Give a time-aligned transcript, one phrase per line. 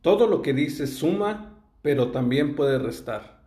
[0.00, 3.40] Todo lo que dices suma, pero también puede restar.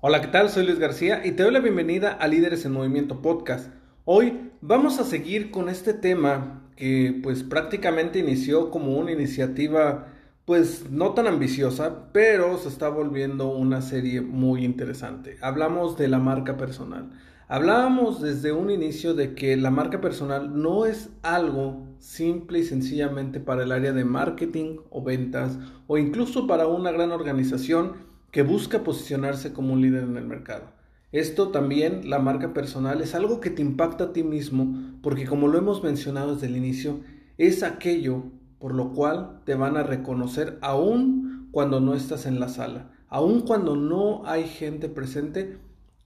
[0.00, 0.48] Hola, ¿qué tal?
[0.50, 3.72] Soy Luis García y te doy la bienvenida a Líderes en Movimiento Podcast.
[4.04, 10.08] Hoy vamos a seguir con este tema que pues prácticamente inició como una iniciativa
[10.46, 15.38] pues no tan ambiciosa, pero se está volviendo una serie muy interesante.
[15.42, 17.12] Hablamos de la marca personal.
[17.46, 23.38] Hablábamos desde un inicio de que la marca personal no es algo simple y sencillamente
[23.38, 27.92] para el área de marketing o ventas o incluso para una gran organización
[28.32, 30.64] que busca posicionarse como un líder en el mercado.
[31.12, 35.46] Esto también, la marca personal, es algo que te impacta a ti mismo porque como
[35.46, 37.00] lo hemos mencionado desde el inicio,
[37.38, 38.24] es aquello
[38.58, 43.42] por lo cual te van a reconocer aún cuando no estás en la sala, aún
[43.42, 45.58] cuando no hay gente presente,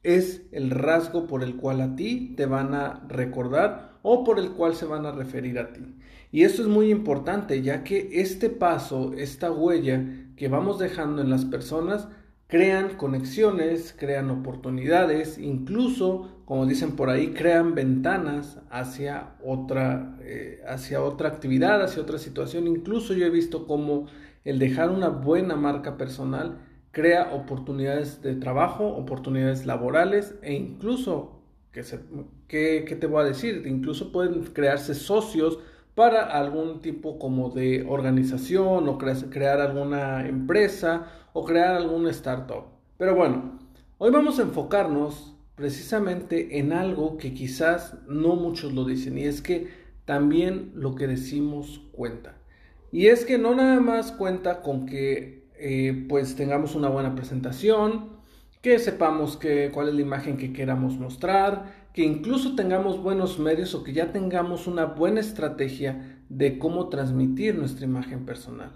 [0.02, 4.52] es el rasgo por el cual a ti te van a recordar o por el
[4.52, 5.96] cual se van a referir a ti.
[6.30, 10.04] Y esto es muy importante ya que este paso, esta huella
[10.36, 12.06] que vamos dejando en las personas,
[12.46, 21.02] crean conexiones, crean oportunidades, incluso, como dicen por ahí, crean ventanas hacia otra, eh, hacia
[21.02, 22.68] otra actividad, hacia otra situación.
[22.68, 24.06] Incluso yo he visto cómo
[24.44, 26.58] el dejar una buena marca personal
[26.92, 31.40] crea oportunidades de trabajo, oportunidades laborales e incluso,
[32.48, 33.64] ¿qué, te voy a decir?
[33.66, 35.58] Incluso pueden crearse socios
[35.94, 42.64] para algún tipo como de organización o crear alguna empresa o crear alguna startup.
[42.98, 43.58] Pero bueno,
[43.98, 49.40] hoy vamos a enfocarnos precisamente en algo que quizás no muchos lo dicen y es
[49.40, 49.68] que
[50.04, 52.36] también lo que decimos cuenta.
[52.92, 58.15] Y es que no nada más cuenta con que eh, pues tengamos una buena presentación,
[58.66, 63.76] que sepamos que, cuál es la imagen que queramos mostrar, que incluso tengamos buenos medios
[63.76, 68.72] o que ya tengamos una buena estrategia de cómo transmitir nuestra imagen personal.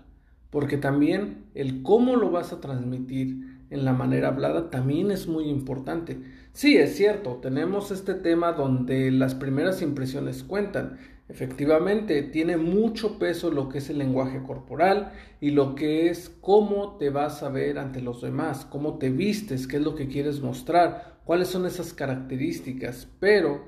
[0.50, 5.46] Porque también el cómo lo vas a transmitir en la manera hablada también es muy
[5.46, 6.20] importante.
[6.52, 10.98] Sí, es cierto, tenemos este tema donde las primeras impresiones cuentan.
[11.30, 16.96] Efectivamente, tiene mucho peso lo que es el lenguaje corporal y lo que es cómo
[16.96, 20.40] te vas a ver ante los demás, cómo te vistes, qué es lo que quieres
[20.40, 23.06] mostrar, cuáles son esas características.
[23.20, 23.64] Pero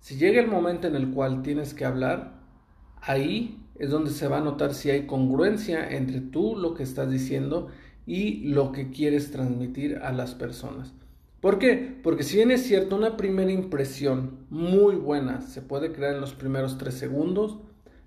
[0.00, 2.40] si llega el momento en el cual tienes que hablar,
[3.00, 7.08] ahí es donde se va a notar si hay congruencia entre tú lo que estás
[7.08, 7.68] diciendo
[8.06, 10.92] y lo que quieres transmitir a las personas.
[11.44, 12.00] ¿Por qué?
[12.02, 16.32] Porque si bien es cierto, una primera impresión muy buena se puede crear en los
[16.32, 17.58] primeros tres segundos,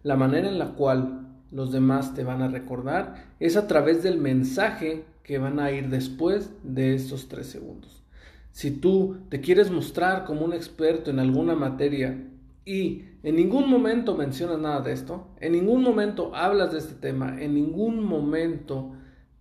[0.02, 4.18] la manera en la cual los demás te van a recordar es a través del
[4.18, 8.04] mensaje que van a ir después de estos tres segundos.
[8.54, 12.18] Si tú te quieres mostrar como un experto en alguna materia
[12.66, 17.40] y en ningún momento mencionas nada de esto, en ningún momento hablas de este tema,
[17.40, 18.94] en ningún momento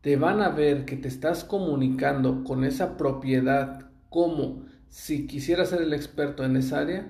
[0.02, 5.82] te van a ver que te estás comunicando con esa propiedad como si quisieras ser
[5.82, 7.08] el experto en esa área,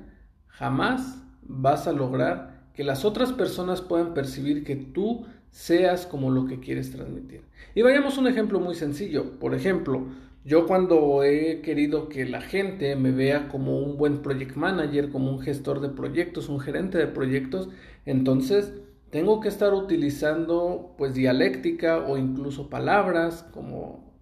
[0.48, 6.46] jamás vas a lograr que las otras personas puedan percibir que tú seas como lo
[6.46, 7.42] que quieres transmitir.
[7.74, 9.38] Y vayamos a un ejemplo muy sencillo.
[9.38, 10.06] Por ejemplo,
[10.44, 15.30] yo cuando he querido que la gente me vea como un buen project manager, como
[15.30, 17.70] un gestor de proyectos, un gerente de proyectos,
[18.04, 18.74] entonces
[19.10, 24.14] tengo que estar utilizando pues dialéctica o incluso palabras como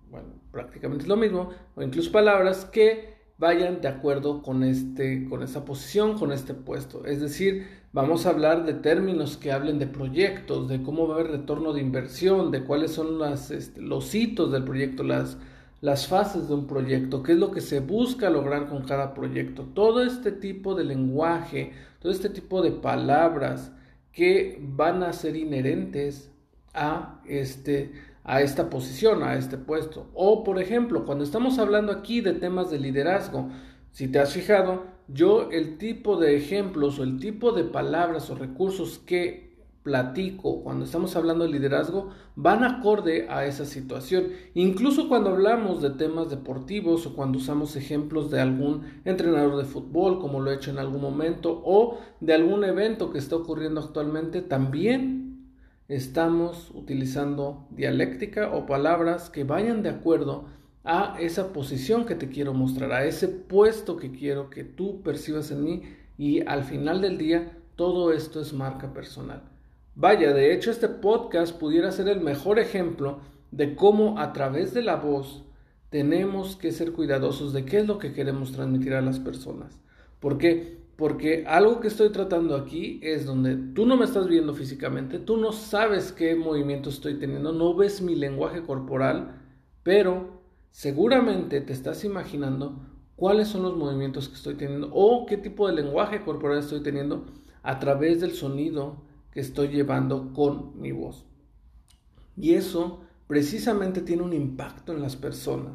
[0.55, 6.17] prácticamente es lo mismo, o incluso palabras que vayan de acuerdo con, este, con posición,
[6.17, 7.05] con este puesto.
[7.05, 11.19] Es decir, vamos a hablar de términos que hablen de proyectos, de cómo va a
[11.19, 13.19] haber retorno de inversión, de cuáles son
[13.51, 15.37] este, los hitos del proyecto, las,
[15.81, 19.65] las fases de un proyecto, qué es lo que se busca lograr con cada proyecto.
[19.75, 23.73] Todo este tipo de lenguaje, todo este tipo de palabras
[24.12, 26.31] que van a ser inherentes
[26.73, 27.93] a este
[28.25, 30.06] a esta posición, a este puesto.
[30.15, 33.50] O, por ejemplo, cuando estamos hablando aquí de temas de liderazgo,
[33.93, 38.35] si te has fijado, yo el tipo de ejemplos o el tipo de palabras o
[38.35, 39.44] recursos que
[39.85, 44.29] platico, cuando estamos hablando de liderazgo, van acorde a esa situación.
[44.55, 50.20] Incluso cuando hablamos de temas deportivos o cuando usamos ejemplos de algún entrenador de fútbol,
[50.20, 54.41] como lo he hecho en algún momento, o de algún evento que está ocurriendo actualmente,
[54.41, 55.24] también
[55.89, 60.47] estamos utilizando dialéctica o palabras que vayan de acuerdo
[60.83, 65.51] a esa posición que te quiero mostrar, a ese puesto que quiero que tú percibas
[65.51, 65.83] en mí
[66.19, 69.43] y al final del día todo esto es marca personal.
[69.95, 73.21] Vaya, de hecho este podcast pudiera ser el mejor ejemplo
[73.51, 75.45] de cómo a través de la voz
[75.91, 79.81] tenemos que ser cuidadosos de qué es lo que queremos transmitir a las personas.
[80.19, 80.84] ¿Por qué?
[80.96, 85.37] Porque algo que estoy tratando aquí es donde tú no me estás viendo físicamente, tú
[85.37, 89.43] no sabes qué movimiento estoy teniendo, no ves mi lenguaje corporal,
[89.82, 92.81] pero seguramente te estás imaginando
[93.17, 97.26] cuáles son los movimientos que estoy teniendo o qué tipo de lenguaje corporal estoy teniendo
[97.62, 99.02] a través del sonido
[99.32, 101.25] que estoy llevando con mi voz.
[102.37, 105.73] Y eso precisamente tiene un impacto en las personas.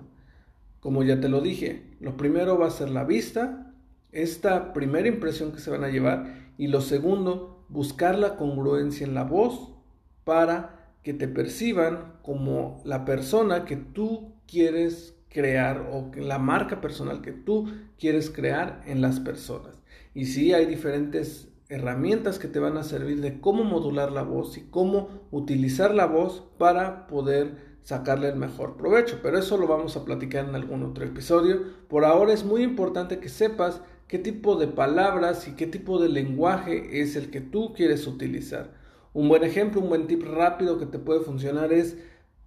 [0.80, 3.69] Como ya te lo dije, lo primero va a ser la vista,
[4.12, 9.14] esta primera impresión que se van a llevar, y lo segundo, buscar la congruencia en
[9.14, 9.72] la voz
[10.24, 17.22] para que te perciban como la persona que tú quieres crear o la marca personal
[17.22, 19.76] que tú quieres crear en las personas.
[20.14, 24.58] Y sí hay diferentes herramientas que te van a servir de cómo modular la voz
[24.58, 29.20] y cómo utilizar la voz para poder sacarle el mejor provecho.
[29.22, 31.62] Pero eso lo vamos a platicar en algún otro episodio.
[31.88, 36.10] Por ahora es muy importante que sepas qué tipo de palabras y qué tipo de
[36.10, 38.74] lenguaje es el que tú quieres utilizar.
[39.14, 41.96] Un buen ejemplo, un buen tip rápido que te puede funcionar es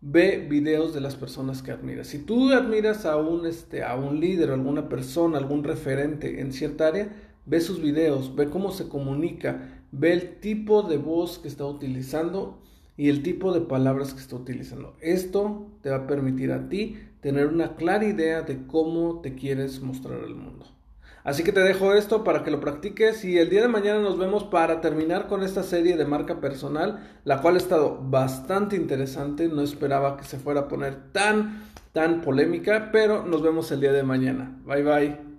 [0.00, 2.08] ve videos de las personas que admiras.
[2.08, 6.88] Si tú admiras a un, este, a un líder, alguna persona, algún referente en cierta
[6.88, 7.14] área,
[7.46, 12.58] ve sus videos, ve cómo se comunica, ve el tipo de voz que está utilizando
[12.96, 14.96] y el tipo de palabras que está utilizando.
[15.00, 19.80] Esto te va a permitir a ti tener una clara idea de cómo te quieres
[19.80, 20.66] mostrar al mundo.
[21.24, 24.18] Así que te dejo esto para que lo practiques y el día de mañana nos
[24.18, 29.48] vemos para terminar con esta serie de marca personal, la cual ha estado bastante interesante,
[29.48, 33.92] no esperaba que se fuera a poner tan, tan polémica, pero nos vemos el día
[33.92, 34.58] de mañana.
[34.66, 35.31] Bye bye.